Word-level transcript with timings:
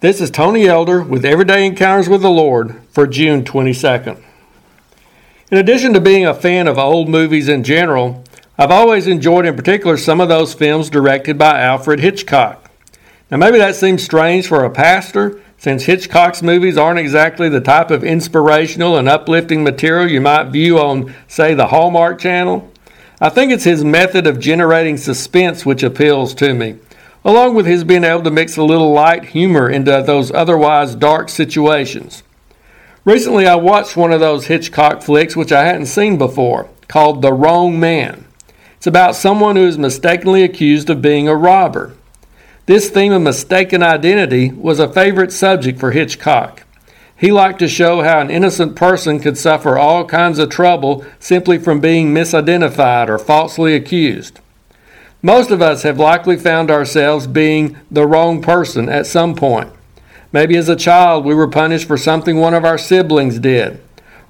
This 0.00 0.20
is 0.20 0.30
Tony 0.30 0.68
Elder 0.68 1.02
with 1.02 1.24
Everyday 1.24 1.66
Encounters 1.66 2.08
with 2.08 2.22
the 2.22 2.30
Lord 2.30 2.80
for 2.88 3.04
June 3.04 3.42
22nd. 3.42 4.22
In 5.50 5.58
addition 5.58 5.92
to 5.92 6.00
being 6.00 6.24
a 6.24 6.34
fan 6.34 6.68
of 6.68 6.78
old 6.78 7.08
movies 7.08 7.48
in 7.48 7.64
general, 7.64 8.22
I've 8.56 8.70
always 8.70 9.08
enjoyed 9.08 9.44
in 9.44 9.56
particular 9.56 9.96
some 9.96 10.20
of 10.20 10.28
those 10.28 10.54
films 10.54 10.88
directed 10.88 11.36
by 11.36 11.58
Alfred 11.58 11.98
Hitchcock. 11.98 12.70
Now, 13.28 13.38
maybe 13.38 13.58
that 13.58 13.74
seems 13.74 14.04
strange 14.04 14.46
for 14.46 14.62
a 14.62 14.70
pastor, 14.70 15.42
since 15.56 15.82
Hitchcock's 15.82 16.44
movies 16.44 16.78
aren't 16.78 17.00
exactly 17.00 17.48
the 17.48 17.60
type 17.60 17.90
of 17.90 18.04
inspirational 18.04 18.96
and 18.98 19.08
uplifting 19.08 19.64
material 19.64 20.08
you 20.08 20.20
might 20.20 20.52
view 20.52 20.78
on, 20.78 21.12
say, 21.26 21.54
the 21.54 21.66
Hallmark 21.66 22.20
Channel. 22.20 22.70
I 23.20 23.30
think 23.30 23.50
it's 23.50 23.64
his 23.64 23.82
method 23.82 24.28
of 24.28 24.38
generating 24.38 24.96
suspense 24.96 25.66
which 25.66 25.82
appeals 25.82 26.34
to 26.34 26.54
me 26.54 26.78
along 27.28 27.54
with 27.54 27.66
his 27.66 27.84
being 27.84 28.04
able 28.04 28.22
to 28.22 28.30
mix 28.30 28.56
a 28.56 28.62
little 28.62 28.90
light 28.90 29.22
humor 29.22 29.68
into 29.68 30.02
those 30.06 30.32
otherwise 30.32 30.94
dark 30.94 31.28
situations. 31.28 32.22
Recently, 33.04 33.46
I 33.46 33.54
watched 33.54 33.98
one 33.98 34.12
of 34.12 34.20
those 34.20 34.46
Hitchcock 34.46 35.02
flicks 35.02 35.36
which 35.36 35.52
I 35.52 35.64
hadn't 35.64 35.86
seen 35.86 36.16
before, 36.16 36.70
called 36.88 37.20
The 37.20 37.34
Wrong 37.34 37.78
Man. 37.78 38.24
It's 38.78 38.86
about 38.86 39.14
someone 39.14 39.56
who 39.56 39.66
is 39.66 39.76
mistakenly 39.76 40.42
accused 40.42 40.88
of 40.88 41.02
being 41.02 41.28
a 41.28 41.36
robber. 41.36 41.92
This 42.64 42.88
theme 42.88 43.12
of 43.12 43.20
mistaken 43.20 43.82
identity 43.82 44.50
was 44.50 44.78
a 44.78 44.90
favorite 44.90 45.30
subject 45.30 45.78
for 45.78 45.90
Hitchcock. 45.90 46.64
He 47.14 47.30
liked 47.30 47.58
to 47.58 47.68
show 47.68 48.00
how 48.00 48.20
an 48.20 48.30
innocent 48.30 48.74
person 48.74 49.20
could 49.20 49.36
suffer 49.36 49.76
all 49.76 50.06
kinds 50.06 50.38
of 50.38 50.48
trouble 50.48 51.04
simply 51.18 51.58
from 51.58 51.78
being 51.78 52.14
misidentified 52.14 53.10
or 53.10 53.18
falsely 53.18 53.74
accused. 53.74 54.40
Most 55.22 55.50
of 55.50 55.60
us 55.60 55.82
have 55.82 55.98
likely 55.98 56.36
found 56.36 56.70
ourselves 56.70 57.26
being 57.26 57.76
the 57.90 58.06
wrong 58.06 58.40
person 58.40 58.88
at 58.88 59.06
some 59.06 59.34
point. 59.34 59.72
Maybe 60.32 60.56
as 60.56 60.68
a 60.68 60.76
child 60.76 61.24
we 61.24 61.34
were 61.34 61.48
punished 61.48 61.88
for 61.88 61.96
something 61.96 62.36
one 62.36 62.54
of 62.54 62.64
our 62.64 62.78
siblings 62.78 63.40
did. 63.40 63.80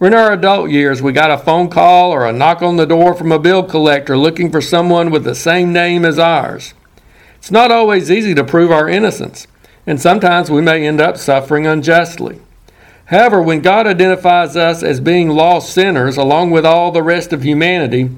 Or 0.00 0.06
in 0.06 0.14
our 0.14 0.32
adult 0.32 0.70
years 0.70 1.02
we 1.02 1.12
got 1.12 1.30
a 1.30 1.36
phone 1.36 1.68
call 1.68 2.10
or 2.10 2.24
a 2.24 2.32
knock 2.32 2.62
on 2.62 2.76
the 2.76 2.86
door 2.86 3.14
from 3.14 3.32
a 3.32 3.38
bill 3.38 3.62
collector 3.62 4.16
looking 4.16 4.50
for 4.50 4.62
someone 4.62 5.10
with 5.10 5.24
the 5.24 5.34
same 5.34 5.74
name 5.74 6.06
as 6.06 6.18
ours. 6.18 6.72
It's 7.36 7.50
not 7.50 7.70
always 7.70 8.10
easy 8.10 8.34
to 8.34 8.44
prove 8.44 8.70
our 8.70 8.88
innocence, 8.88 9.46
and 9.86 10.00
sometimes 10.00 10.50
we 10.50 10.62
may 10.62 10.86
end 10.86 11.00
up 11.00 11.18
suffering 11.18 11.66
unjustly. 11.66 12.40
However, 13.06 13.42
when 13.42 13.60
God 13.60 13.86
identifies 13.86 14.56
us 14.56 14.82
as 14.82 15.00
being 15.00 15.28
lost 15.28 15.72
sinners 15.72 16.16
along 16.16 16.50
with 16.50 16.64
all 16.64 16.90
the 16.90 17.02
rest 17.02 17.32
of 17.32 17.42
humanity, 17.42 18.10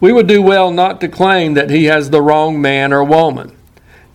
we 0.00 0.12
would 0.12 0.26
do 0.26 0.42
well 0.42 0.70
not 0.70 1.00
to 1.00 1.08
claim 1.08 1.54
that 1.54 1.70
he 1.70 1.84
has 1.84 2.10
the 2.10 2.22
wrong 2.22 2.60
man 2.60 2.92
or 2.92 3.04
woman. 3.04 3.56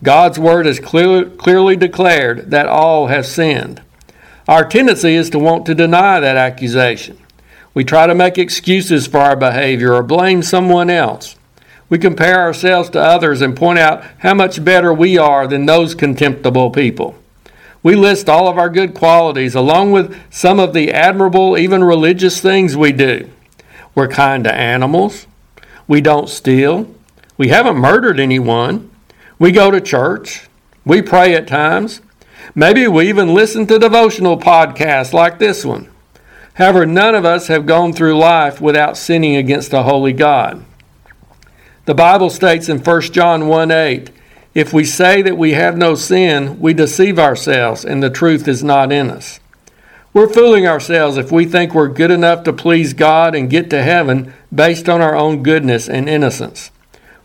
God's 0.02 0.38
word 0.38 0.66
has 0.66 0.80
clear, 0.80 1.24
clearly 1.24 1.76
declared 1.76 2.50
that 2.50 2.66
all 2.66 3.06
have 3.06 3.26
sinned. 3.26 3.82
Our 4.48 4.64
tendency 4.64 5.14
is 5.14 5.30
to 5.30 5.38
want 5.38 5.66
to 5.66 5.74
deny 5.74 6.20
that 6.20 6.36
accusation. 6.36 7.18
We 7.74 7.84
try 7.84 8.06
to 8.06 8.14
make 8.14 8.38
excuses 8.38 9.06
for 9.06 9.18
our 9.18 9.36
behavior 9.36 9.92
or 9.92 10.02
blame 10.02 10.42
someone 10.42 10.90
else. 10.90 11.36
We 11.88 11.98
compare 11.98 12.40
ourselves 12.40 12.90
to 12.90 13.00
others 13.00 13.40
and 13.40 13.56
point 13.56 13.78
out 13.78 14.04
how 14.18 14.34
much 14.34 14.64
better 14.64 14.92
we 14.92 15.18
are 15.18 15.46
than 15.46 15.66
those 15.66 15.94
contemptible 15.94 16.70
people. 16.70 17.16
We 17.82 17.94
list 17.94 18.28
all 18.28 18.48
of 18.48 18.58
our 18.58 18.70
good 18.70 18.94
qualities 18.94 19.54
along 19.54 19.92
with 19.92 20.20
some 20.30 20.58
of 20.58 20.72
the 20.72 20.92
admirable, 20.92 21.56
even 21.56 21.84
religious 21.84 22.40
things 22.40 22.76
we 22.76 22.92
do. 22.92 23.30
We're 23.94 24.08
kind 24.08 24.42
to 24.44 24.52
animals. 24.52 25.26
We 25.88 26.00
don't 26.00 26.28
steal. 26.28 26.88
We 27.36 27.48
haven't 27.48 27.76
murdered 27.76 28.18
anyone. 28.18 28.90
We 29.38 29.52
go 29.52 29.70
to 29.70 29.80
church. 29.80 30.48
We 30.84 31.02
pray 31.02 31.34
at 31.34 31.46
times. 31.46 32.00
Maybe 32.54 32.86
we 32.86 33.08
even 33.08 33.34
listen 33.34 33.66
to 33.66 33.78
devotional 33.78 34.38
podcasts 34.38 35.12
like 35.12 35.38
this 35.38 35.64
one. 35.64 35.90
However, 36.54 36.86
none 36.86 37.14
of 37.14 37.24
us 37.24 37.48
have 37.48 37.66
gone 37.66 37.92
through 37.92 38.18
life 38.18 38.60
without 38.60 38.96
sinning 38.96 39.36
against 39.36 39.74
a 39.74 39.82
holy 39.82 40.12
God. 40.12 40.64
The 41.84 41.94
Bible 41.94 42.30
states 42.30 42.68
in 42.68 42.78
1 42.78 43.00
John 43.12 43.46
1 43.46 43.70
8, 43.70 44.10
if 44.54 44.72
we 44.72 44.84
say 44.84 45.20
that 45.20 45.36
we 45.36 45.52
have 45.52 45.76
no 45.76 45.94
sin, 45.94 46.58
we 46.58 46.72
deceive 46.72 47.18
ourselves, 47.18 47.84
and 47.84 48.02
the 48.02 48.08
truth 48.08 48.48
is 48.48 48.64
not 48.64 48.90
in 48.90 49.10
us. 49.10 49.38
We're 50.16 50.32
fooling 50.32 50.66
ourselves 50.66 51.18
if 51.18 51.30
we 51.30 51.44
think 51.44 51.74
we're 51.74 51.88
good 51.88 52.10
enough 52.10 52.42
to 52.44 52.52
please 52.54 52.94
God 52.94 53.34
and 53.34 53.50
get 53.50 53.68
to 53.68 53.82
heaven 53.82 54.32
based 54.50 54.88
on 54.88 55.02
our 55.02 55.14
own 55.14 55.42
goodness 55.42 55.90
and 55.90 56.08
innocence. 56.08 56.70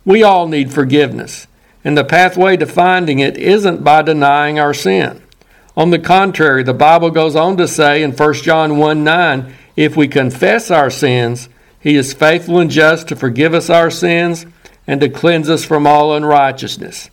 We 0.04 0.24
all 0.24 0.46
need 0.50 0.74
forgiveness, 0.74 1.48
and 1.86 1.98
the 1.98 2.04
pathway 2.04 2.58
to 2.58 2.66
finding 2.66 3.20
it 3.20 3.38
isn't 3.38 3.82
by 3.82 4.02
denying 4.02 4.60
our 4.60 4.74
sin. 4.74 5.22
On 5.78 5.92
the 5.92 6.00
contrary, 6.00 6.64
the 6.64 6.74
Bible 6.74 7.12
goes 7.12 7.34
on 7.34 7.56
to 7.56 7.66
say 7.70 8.04
in 8.04 8.12
1 8.12 8.34
John 8.34 8.78
1 8.78 9.06
9, 9.06 9.54
if 9.78 9.96
we 9.96 10.10
confess 10.10 10.70
our 10.70 10.90
sins, 10.90 11.48
he 11.80 11.96
is 11.96 12.12
faithful 12.12 12.60
and 12.60 12.70
just 12.70 13.08
to 13.08 13.16
forgive 13.16 13.54
us 13.54 13.70
our 13.70 13.90
sins 13.90 14.46
and 14.86 15.00
to 15.00 15.08
cleanse 15.08 15.50
us 15.50 15.64
from 15.64 15.88
all 15.88 16.14
unrighteousness. 16.14 17.10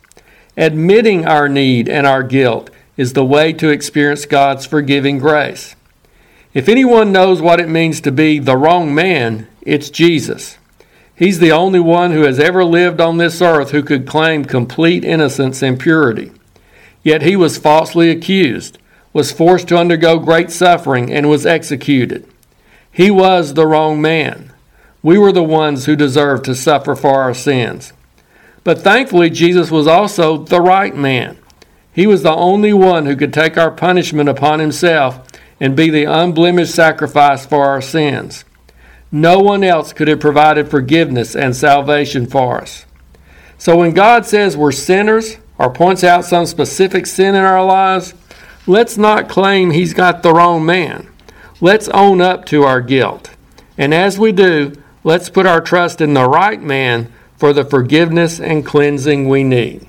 Admitting 0.57 1.25
our 1.25 1.47
need 1.47 1.87
and 1.87 2.05
our 2.05 2.21
guilt 2.21 2.69
is 2.99 3.13
the 3.13 3.23
way 3.23 3.53
to 3.53 3.69
experience 3.69 4.25
God's 4.25 4.65
forgiving 4.65 5.19
grace. 5.19 5.73
If 6.53 6.67
anyone 6.67 7.13
knows 7.13 7.41
what 7.41 7.61
it 7.61 7.69
means 7.69 8.01
to 8.01 8.11
be 8.11 8.39
the 8.39 8.57
wrong 8.57 8.93
man, 8.93 9.47
it's 9.61 9.89
Jesus. 9.89 10.57
He's 11.15 11.39
the 11.39 11.53
only 11.53 11.79
one 11.79 12.11
who 12.11 12.23
has 12.23 12.41
ever 12.41 12.65
lived 12.65 12.99
on 12.99 13.15
this 13.15 13.41
earth 13.41 13.71
who 13.71 13.83
could 13.83 14.05
claim 14.05 14.43
complete 14.43 15.05
innocence 15.05 15.61
and 15.61 15.79
purity. 15.79 16.33
Yet 17.01 17.21
he 17.21 17.37
was 17.37 17.57
falsely 17.57 18.09
accused, 18.09 18.77
was 19.13 19.31
forced 19.31 19.69
to 19.69 19.77
undergo 19.77 20.19
great 20.19 20.51
suffering, 20.51 21.09
and 21.09 21.29
was 21.29 21.45
executed. 21.45 22.27
He 22.91 23.09
was 23.09 23.53
the 23.53 23.65
wrong 23.65 24.01
man. 24.01 24.51
We 25.01 25.17
were 25.17 25.31
the 25.31 25.41
ones 25.41 25.85
who 25.85 25.95
deserved 25.95 26.43
to 26.45 26.53
suffer 26.53 26.97
for 26.97 27.21
our 27.21 27.33
sins. 27.33 27.93
But 28.65 28.79
thankfully, 28.79 29.29
Jesus 29.29 29.71
was 29.71 29.87
also 29.87 30.39
the 30.43 30.59
right 30.59 30.93
man. 30.93 31.37
He 31.93 32.07
was 32.07 32.23
the 32.23 32.35
only 32.35 32.73
one 32.73 33.05
who 33.05 33.15
could 33.15 33.33
take 33.33 33.57
our 33.57 33.71
punishment 33.71 34.29
upon 34.29 34.59
himself 34.59 35.27
and 35.59 35.75
be 35.75 35.89
the 35.89 36.05
unblemished 36.05 36.73
sacrifice 36.73 37.45
for 37.45 37.65
our 37.65 37.81
sins. 37.81 38.45
No 39.11 39.39
one 39.39 39.63
else 39.63 39.91
could 39.91 40.07
have 40.07 40.19
provided 40.19 40.69
forgiveness 40.69 41.35
and 41.35 41.55
salvation 41.55 42.27
for 42.27 42.61
us. 42.61 42.85
So 43.57 43.75
when 43.75 43.91
God 43.91 44.25
says 44.25 44.55
we're 44.55 44.71
sinners 44.71 45.37
or 45.57 45.73
points 45.73 46.03
out 46.03 46.23
some 46.25 46.45
specific 46.45 47.05
sin 47.05 47.35
in 47.35 47.43
our 47.43 47.65
lives, 47.65 48.13
let's 48.67 48.97
not 48.97 49.27
claim 49.27 49.71
He's 49.71 49.93
got 49.93 50.23
the 50.23 50.33
wrong 50.33 50.65
man. 50.65 51.09
Let's 51.59 51.89
own 51.89 52.21
up 52.21 52.45
to 52.45 52.63
our 52.63 52.81
guilt. 52.81 53.31
And 53.77 53.93
as 53.93 54.17
we 54.17 54.31
do, 54.31 54.81
let's 55.03 55.29
put 55.29 55.45
our 55.45 55.59
trust 55.59 55.99
in 55.99 56.13
the 56.13 56.29
right 56.29 56.61
man 56.61 57.11
for 57.35 57.51
the 57.51 57.65
forgiveness 57.65 58.39
and 58.39 58.65
cleansing 58.65 59.27
we 59.27 59.43
need. 59.43 59.88